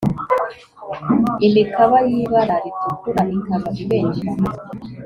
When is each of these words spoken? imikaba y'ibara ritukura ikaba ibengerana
imikaba 1.47 1.97
y'ibara 2.09 2.55
ritukura 2.63 3.21
ikaba 3.35 3.67
ibengerana 3.81 4.49